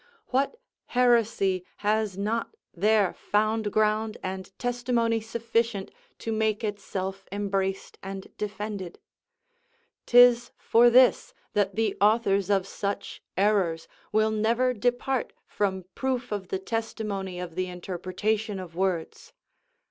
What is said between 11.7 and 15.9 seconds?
the authors of such errors will never depart from